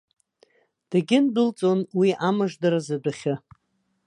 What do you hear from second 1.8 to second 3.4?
уи амыждараз адәахьы.